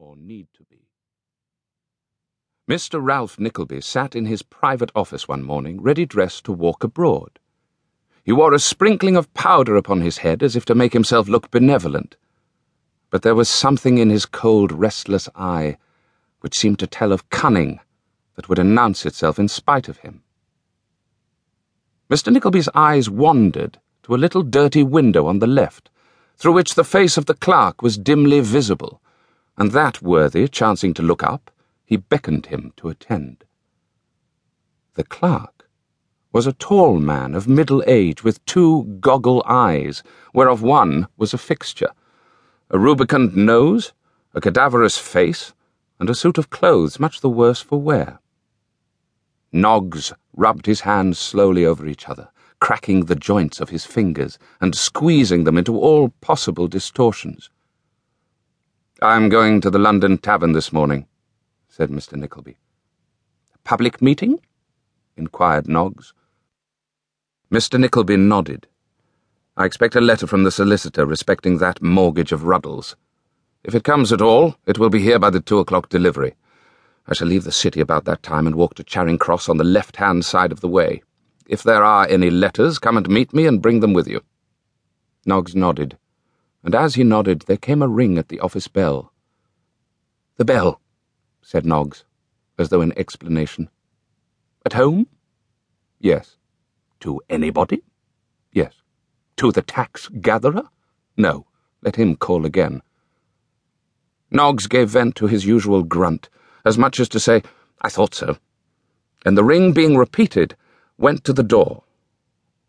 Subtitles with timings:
[0.00, 0.88] or need to be.
[2.68, 3.00] Mr.
[3.02, 7.38] Ralph Nickleby sat in his private office one morning, ready dressed to walk abroad.
[8.24, 11.50] He wore a sprinkling of powder upon his head as if to make himself look
[11.50, 12.16] benevolent,
[13.10, 15.76] but there was something in his cold, restless eye
[16.40, 17.80] which seemed to tell of cunning
[18.36, 20.22] that would announce itself in spite of him.
[22.08, 22.32] Mr.
[22.32, 25.90] Nickleby's eyes wandered to a little dirty window on the left,
[26.36, 29.02] through which the face of the clerk was dimly visible,
[29.60, 31.50] and that worthy, chancing to look up,
[31.84, 33.44] he beckoned him to attend.
[34.94, 35.68] The clerk
[36.32, 40.02] was a tall man of middle age with two goggle eyes,
[40.32, 41.90] whereof one was a fixture,
[42.70, 43.92] a rubicund nose,
[44.32, 45.52] a cadaverous face,
[45.98, 48.18] and a suit of clothes much the worse for wear.
[49.52, 52.30] Noggs rubbed his hands slowly over each other,
[52.60, 57.50] cracking the joints of his fingers and squeezing them into all possible distortions.
[59.02, 61.06] I'm going to the London Tavern this morning,
[61.70, 62.18] said Mr.
[62.18, 62.58] Nickleby.
[63.64, 64.40] Public meeting?
[65.16, 66.12] inquired Noggs.
[67.50, 67.80] Mr.
[67.80, 68.66] Nickleby nodded.
[69.56, 72.94] I expect a letter from the solicitor respecting that mortgage of Ruddles.
[73.64, 76.34] If it comes at all, it will be here by the two o'clock delivery.
[77.06, 79.64] I shall leave the city about that time and walk to Charing Cross on the
[79.64, 81.02] left-hand side of the way.
[81.46, 84.20] If there are any letters, come and meet me and bring them with you.
[85.26, 85.96] Noggs nodded,
[86.62, 89.12] and as he nodded there came a ring at the office bell.
[90.36, 90.80] The bell,
[91.42, 92.04] said Noggs,
[92.58, 93.68] as though in explanation.
[94.64, 95.06] At home?
[95.98, 96.36] Yes.
[97.00, 97.82] To anybody?
[98.52, 98.74] Yes.
[99.36, 100.68] To the tax gatherer?
[101.16, 101.46] No.
[101.82, 102.82] Let him call again.
[104.30, 106.28] Noggs gave vent to his usual grunt,
[106.64, 107.42] as much as to say,
[107.80, 108.36] I thought so,
[109.24, 110.56] and the ring being repeated,
[110.98, 111.84] went to the door,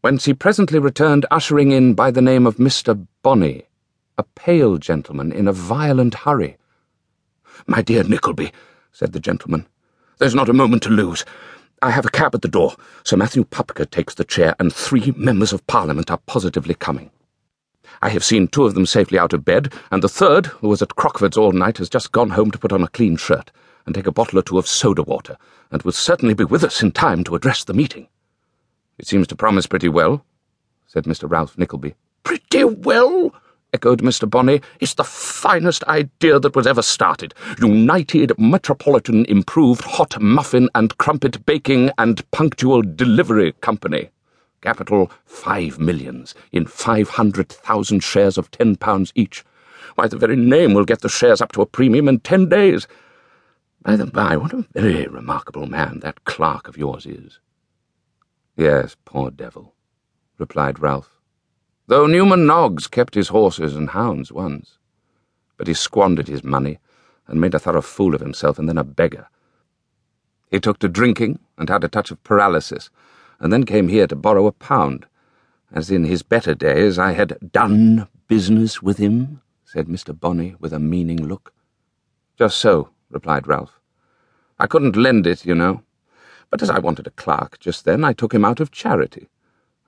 [0.00, 3.06] whence he presently returned ushering in by the name of Mr.
[3.22, 3.64] Bonney,
[4.18, 6.56] a pale gentleman in a violent hurry.
[7.66, 8.52] My dear Nickleby,
[8.92, 9.66] said the gentleman,
[10.18, 11.24] there's not a moment to lose.
[11.82, 12.74] I have a cab at the door.
[13.04, 17.10] Sir Matthew Pupker takes the chair, and three members of Parliament are positively coming.
[18.02, 20.82] I have seen two of them safely out of bed, and the third, who was
[20.82, 23.50] at Crockford's all night, has just gone home to put on a clean shirt
[23.86, 25.36] and take a bottle or two of soda water,
[25.70, 28.08] and will certainly be with us in time to address the meeting.
[28.98, 30.24] It seems to promise pretty well,
[30.86, 31.30] said Mr.
[31.30, 31.94] Ralph Nickleby.
[32.22, 33.34] Pretty well?
[33.72, 34.28] Echoed Mr.
[34.28, 34.60] Bonney.
[34.80, 37.34] It's the finest idea that was ever started.
[37.60, 44.10] United Metropolitan Improved Hot Muffin and Crumpet Baking and Punctual Delivery Company.
[44.60, 49.44] Capital five millions in five hundred thousand shares of ten pounds each.
[49.94, 52.86] Why, the very name will get the shares up to a premium in ten days.
[53.82, 57.40] By the by, what a very remarkable man that clerk of yours is.
[58.56, 59.74] Yes, poor devil,
[60.38, 61.19] replied Ralph.
[61.90, 64.78] Though Newman Noggs kept his horses and hounds once.
[65.56, 66.78] But he squandered his money
[67.26, 69.26] and made a thorough fool of himself and then a beggar.
[70.52, 72.90] He took to drinking and had a touch of paralysis
[73.40, 75.06] and then came here to borrow a pound,
[75.72, 80.16] as in his better days I had done business with him, said Mr.
[80.16, 81.52] Bonney with a meaning look.
[82.38, 83.80] Just so, replied Ralph.
[84.60, 85.82] I couldn't lend it, you know.
[86.50, 89.26] But as I wanted a clerk just then, I took him out of charity,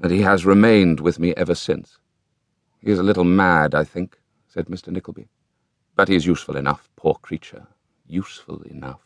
[0.00, 1.98] and he has remained with me ever since.
[2.80, 4.18] He is a little mad, I think,
[4.48, 4.88] said Mr.
[4.88, 5.28] Nickleby.
[5.94, 7.66] But he is useful enough, poor creature,
[8.06, 9.00] useful enough.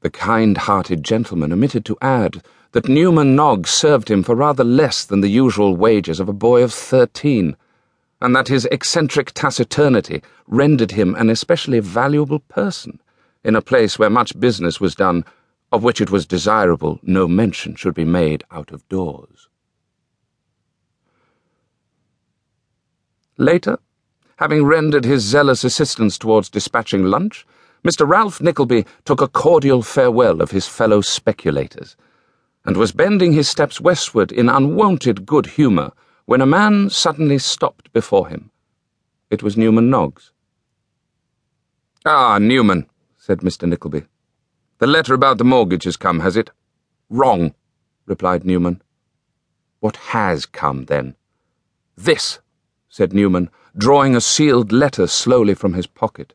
[0.00, 2.42] The kind-hearted gentleman omitted to add
[2.72, 6.62] that Newman Noggs served him for rather less than the usual wages of a boy
[6.62, 7.56] of thirteen,
[8.20, 13.00] and that his eccentric taciturnity rendered him an especially valuable person
[13.42, 15.24] in a place where much business was done
[15.72, 19.48] of which it was desirable no mention should be made out of doors.
[23.38, 23.78] Later,
[24.36, 27.46] having rendered his zealous assistance towards dispatching lunch,
[27.84, 28.08] Mr.
[28.08, 31.96] Ralph Nickleby took a cordial farewell of his fellow speculators
[32.64, 35.92] and was bending his steps westward in unwonted good humour
[36.24, 38.50] when a man suddenly stopped before him.
[39.30, 40.32] It was Newman Noggs.
[42.04, 42.86] Ah, Newman,
[43.16, 43.68] said Mr.
[43.68, 44.04] Nickleby.
[44.78, 46.50] The letter about the mortgage has come, has it?
[47.08, 47.54] Wrong,
[48.04, 48.82] replied Newman.
[49.80, 51.16] What has come, then?
[51.96, 52.40] This,
[52.88, 56.34] said Newman, drawing a sealed letter slowly from his pocket.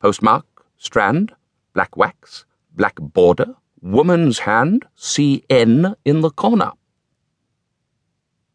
[0.00, 0.44] Postmark,
[0.76, 1.32] Strand,
[1.72, 2.44] black wax,
[2.76, 6.72] black border, woman's hand, CN in the corner.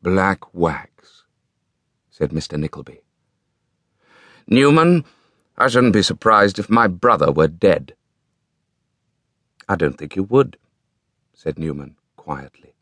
[0.02, 1.24] Black wax,
[2.10, 2.58] said Mr.
[2.58, 3.02] Nickleby.
[4.48, 5.04] Newman,
[5.58, 7.96] I shouldn't be surprised if my brother were dead.
[9.72, 10.58] I don't think you would,
[11.32, 12.74] said Newman quietly.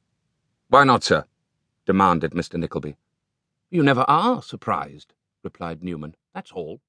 [0.70, 1.26] Why not, sir?
[1.86, 2.58] demanded Mr.
[2.58, 2.96] Nickleby.
[3.70, 5.14] You never are surprised,
[5.44, 6.16] replied Newman.
[6.34, 6.80] That's all.